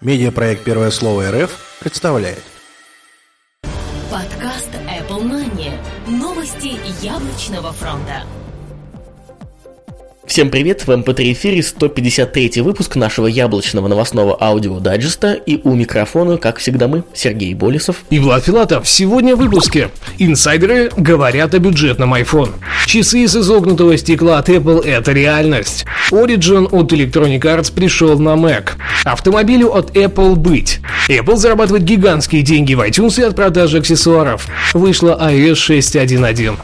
[0.00, 2.44] Медиапроект «Первое слово РФ» представляет.
[4.12, 5.72] Подкаст Apple Money.
[6.06, 8.22] Новости яблочного фронта.
[10.28, 16.58] Всем привет, в МП3 эфире 153 выпуск нашего яблочного новостного аудио-дайджеста и у микрофона, как
[16.58, 18.86] всегда мы, Сергей Болесов и Влад Филатов.
[18.86, 19.88] Сегодня в выпуске.
[20.18, 22.52] Инсайдеры говорят о бюджетном iPhone.
[22.84, 25.86] Часы из изогнутого стекла от Apple– это реальность.
[26.12, 28.72] Origin от Electronic Arts пришел на Mac.
[29.04, 30.80] Автомобилю от Apple быть.
[31.08, 34.46] Apple зарабатывает гигантские деньги в iTunes и от продажи аксессуаров.
[34.74, 36.58] Вышла iOS 6.1.1.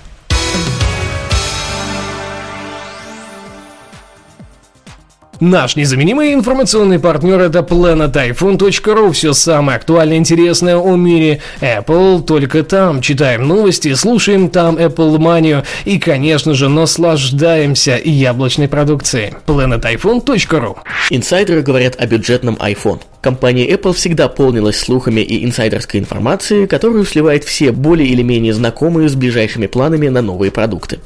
[5.45, 9.13] Наш незаменимый информационный партнер это planetiphone.ru.
[9.13, 13.03] Все самое актуальное и интересное о мире Apple только там.
[13.03, 19.35] Читаем новости, слушаем там Apple Mania и, конечно же, наслаждаемся яблочной продукцией.
[19.47, 20.79] planetiphone.ru
[21.11, 23.03] Инсайдеры говорят о бюджетном iPhone.
[23.25, 29.09] Компания Apple всегда полнилась слухами и инсайдерской информацией, которую сливает все более или менее знакомые
[29.09, 30.99] с ближайшими планами на новые продукты.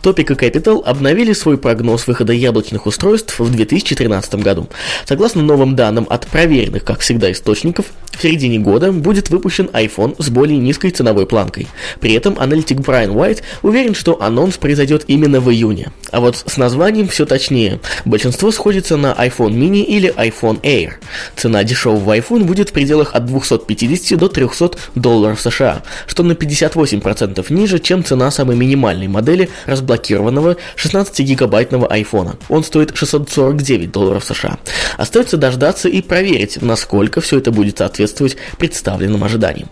[0.00, 4.68] Topic и Capital обновили свой прогноз выхода яблочных устройств в 2013 году.
[5.04, 7.86] Согласно новым данным от проверенных, как всегда, источников,
[8.16, 11.66] в середине года будет выпущен iPhone с более низкой ценовой планкой.
[11.98, 15.88] При этом аналитик Брайан Уайт уверен, что анонс произойдет именно в июне.
[16.12, 17.80] А вот с названием все точнее.
[18.04, 20.92] Большинство сходится на iPhone mini или iPhone Air.
[21.34, 27.52] Цена дешевого iPhone будет в пределах от 250 до 300 долларов США, что на 58%
[27.52, 32.36] ниже, чем цена самой минимальной модели разблокированного 16-гигабайтного iPhone.
[32.48, 34.58] Он стоит 649 долларов США.
[34.96, 39.68] Остается дождаться и проверить, насколько все это будет соответствовать представленным ожиданиям.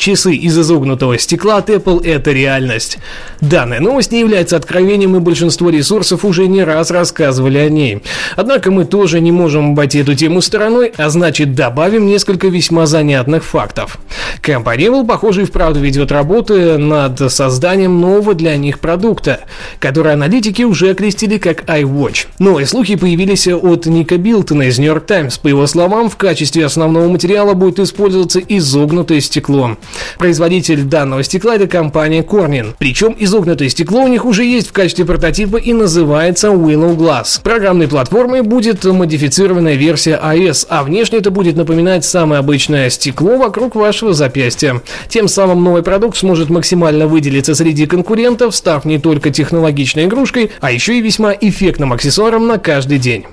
[0.00, 2.96] Часы из изогнутого стекла от Apple– это реальность.
[3.42, 8.02] Данная новость не является откровением, и большинство ресурсов уже не раз рассказывали о ней.
[8.34, 13.44] Однако мы тоже не можем обойти эту тему стороной, а значит добавим несколько весьма занятных
[13.44, 13.98] фактов.
[14.40, 19.40] Компания Apple, похоже, и вправду ведет работы над созданием нового для них продукта,
[19.80, 22.28] который аналитики уже окрестили как iWatch.
[22.38, 25.36] Новые слухи появились от Ника Билтона из New York Times.
[25.36, 29.76] По его словам, в качестве основного материала будет использоваться изогнутое стекло.
[30.18, 32.74] Производитель данного стекла это компания Corning.
[32.78, 37.40] Причем изогнутое стекло у них уже есть в качестве прототипа и называется Willow Glass.
[37.42, 43.74] Программной платформой будет модифицированная версия iOS, а внешне это будет напоминать самое обычное стекло вокруг
[43.74, 44.82] вашего запястья.
[45.08, 50.70] Тем самым новый продукт сможет максимально выделиться среди конкурентов, став не только технологичной игрушкой, а
[50.70, 53.24] еще и весьма эффектным аксессуаром на каждый день.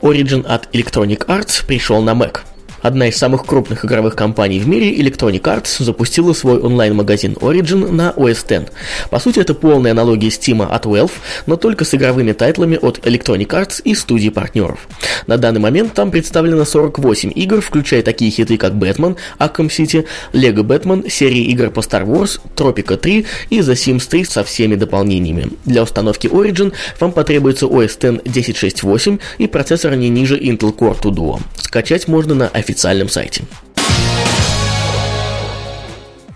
[0.00, 2.40] Origin от Electronic Arts пришел на Mac.
[2.82, 8.10] Одна из самых крупных игровых компаний в мире, Electronic Arts, запустила свой онлайн-магазин Origin на
[8.16, 8.70] OS X.
[9.10, 11.10] По сути, это полная аналогия Steam от Valve,
[11.46, 14.86] но только с игровыми тайтлами от Electronic Arts и студий партнеров.
[15.26, 20.62] На данный момент там представлено 48 игр, включая такие хиты, как Batman, Arkham City, Lego
[20.62, 25.48] Batman, серии игр по Star Wars, Tropico 3 и The Sims 3 со всеми дополнениями.
[25.64, 31.16] Для установки Origin вам потребуется OS X 10.6.8 и процессор не ниже Intel Core 2
[31.16, 31.40] Duo.
[31.66, 33.42] Скачать можно на официальном сайте.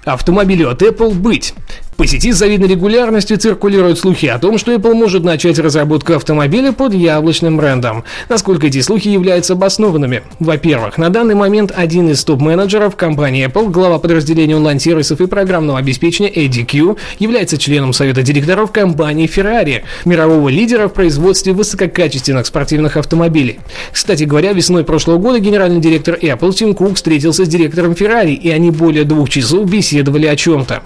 [0.04, 1.54] Автомобилю от Apple быть.
[2.00, 6.72] По сети с завидной регулярностью циркулируют слухи о том, что Apple может начать разработку автомобиля
[6.72, 8.05] под яблочным брендом.
[8.31, 10.22] Насколько эти слухи являются обоснованными?
[10.38, 16.31] Во-первых, на данный момент один из топ-менеджеров компании Apple, глава подразделения онлайн-сервисов и программного обеспечения
[16.31, 23.61] Эдди Кью, является членом совета директоров компании Ferrari, мирового лидера в производстве высококачественных спортивных автомобилей.
[23.93, 28.49] Кстати говоря, весной прошлого года генеральный директор Apple Тим Кук встретился с директором Ferrari, и
[28.49, 30.82] они более двух часов беседовали о чем-то.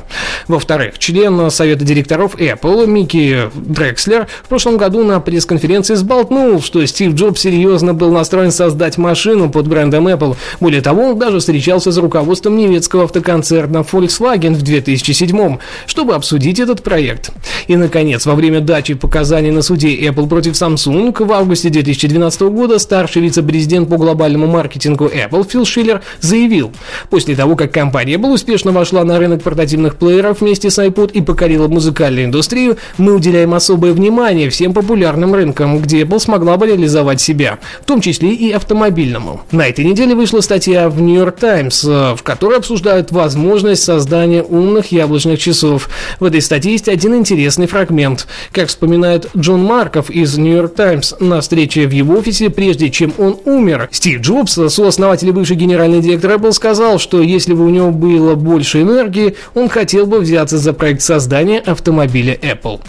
[0.49, 7.13] Во-вторых, член совета директоров Apple Микки Дрекслер в прошлом году на пресс-конференции сболтнул, что Стив
[7.13, 10.35] Джобс серьезно был настроен создать машину под брендом Apple.
[10.61, 16.83] Более того, он даже встречался с руководством немецкого автоконцерна Volkswagen в 2007 чтобы обсудить этот
[16.83, 17.33] проект.
[17.67, 22.79] И, наконец, во время дачи показаний на суде Apple против Samsung в августе 2012 года
[22.79, 26.73] старший вице-президент по глобальному маркетингу Apple Фил Шиллер заявил,
[27.11, 31.21] после того, как компания Apple успешно вошла на рынок портативных плееров вместе с iPod и
[31.21, 37.21] покорила музыкальную индустрию, мы уделяем особое внимание всем популярным рынкам, где Apple смогла бы реализовать
[37.21, 39.43] себя, в том числе и автомобильному.
[39.51, 44.43] На этой неделе вышла статья в New York Times, э, в которой обсуждают возможность создания
[44.43, 45.89] умных яблочных часов.
[46.21, 48.27] В этой статье есть один интересный фрагмент.
[48.53, 53.13] Как вспоминает Джон Марков из New York Times на встрече в его офисе, прежде чем
[53.19, 57.71] он умер, Стив Джобс, сооснователь и бывший генеральный директор Apple, сказал, что если бы у
[57.71, 62.81] него было больше энергии, он хотел бы взяться за проект создания автомобиля Apple.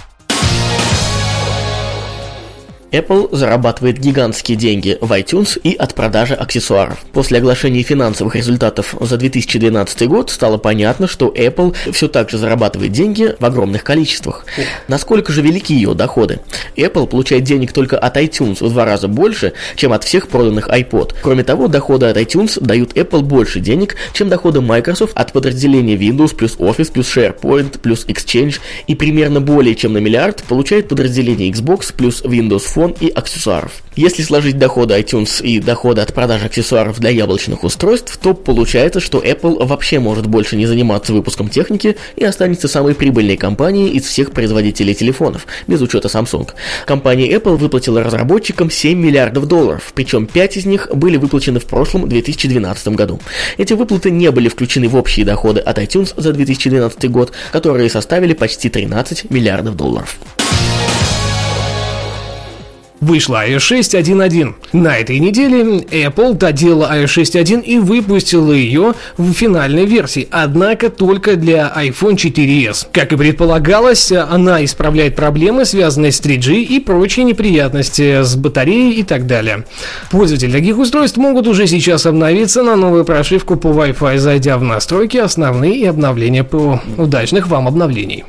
[2.91, 6.99] Apple зарабатывает гигантские деньги в iTunes и от продажи аксессуаров.
[7.11, 12.91] После оглашения финансовых результатов за 2012 год стало понятно, что Apple все так же зарабатывает
[12.91, 14.45] деньги в огромных количествах.
[14.87, 16.39] Насколько же велики ее доходы?
[16.75, 21.15] Apple получает денег только от iTunes в два раза больше, чем от всех проданных iPod.
[21.21, 26.35] Кроме того, доходы от iTunes дают Apple больше денег, чем доходы Microsoft от подразделения Windows
[26.35, 31.93] плюс Office плюс SharePoint плюс Exchange и примерно более чем на миллиард получает подразделение Xbox
[31.95, 33.71] плюс Windows Phone и аксессуаров.
[33.95, 39.19] Если сложить доходы iTunes и доходы от продажи аксессуаров для яблочных устройств, то получается, что
[39.19, 44.31] Apple вообще может больше не заниматься выпуском техники и останется самой прибыльной компанией из всех
[44.31, 46.49] производителей телефонов, без учета Samsung.
[46.85, 52.09] Компания Apple выплатила разработчикам 7 миллиардов долларов, причем 5 из них были выплачены в прошлом
[52.09, 53.21] 2012 году.
[53.57, 58.33] Эти выплаты не были включены в общие доходы от iTunes за 2012 год, которые составили
[58.33, 60.17] почти 13 миллиардов долларов.
[63.01, 64.53] Вышла iOS 6.1.1.
[64.73, 71.35] На этой неделе Apple доделала iOS 6.1 и выпустила ее в финальной версии, однако только
[71.35, 72.87] для iPhone 4s.
[72.91, 79.03] Как и предполагалось, она исправляет проблемы, связанные с 3G и прочие неприятности с батареей и
[79.03, 79.65] так далее.
[80.11, 85.17] Пользователи таких устройств могут уже сейчас обновиться на новую прошивку по Wi-Fi, зайдя в настройки
[85.17, 86.81] основные и обновления ПО.
[86.97, 88.23] Удачных вам обновлений!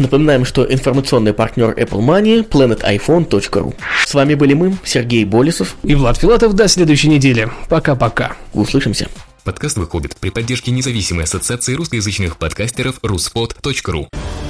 [0.00, 3.74] Напоминаем, что информационный партнер Apple Money– planetiphone.ru.
[4.06, 6.54] С вами были мы, Сергей Болесов и Влад Филатов.
[6.54, 7.50] До следующей недели.
[7.68, 8.32] Пока-пока.
[8.54, 9.08] Услышимся.
[9.44, 14.08] Подкаст выходит при поддержке независимой ассоциации русскоязычных подкастеров ruspod.ru.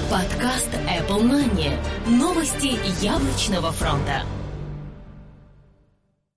[0.08, 1.72] Подкаст Apple Money.
[2.06, 4.22] Новости яблочного фронта.